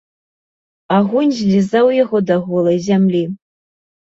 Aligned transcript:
Агонь 0.97 1.33
злізаў 1.39 1.91
яго 2.03 2.17
да 2.31 2.35
голай 2.47 2.77
зямлі. 2.89 3.23